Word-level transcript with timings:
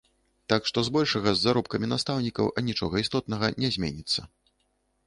Так 0.53 0.61
што 0.69 0.83
збольшага 0.87 1.29
з 1.35 1.43
заробкамі 1.47 1.91
настаўнікаў 1.93 2.51
анічога 2.63 2.95
істотнага 3.07 3.53
не 3.63 3.69
зменіцца. 3.79 4.21